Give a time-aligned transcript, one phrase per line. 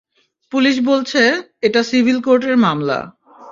[0.51, 1.21] Police বলছে,
[1.61, 2.99] এইটা civil কোর্টের মামলা।